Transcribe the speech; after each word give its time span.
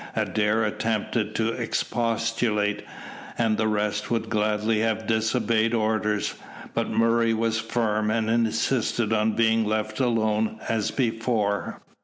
Adair 0.15 0.63
attempted 0.63 1.35
to 1.35 1.49
expostulate, 1.51 2.81
and 3.37 3.55
the 3.59 3.67
rest 3.67 4.09
would 4.09 4.31
gladly 4.31 4.79
have 4.79 5.05
disobeyed 5.05 5.75
orders; 5.75 6.33
but 6.73 6.89
Murray 6.89 7.35
was 7.35 7.59
firm, 7.59 8.09
and 8.09 8.27
insisted 8.27 9.13
on 9.13 9.33
being 9.33 9.63
left 9.63 9.99
alone 9.99 10.57
as 10.67 10.89
before. 10.89 11.83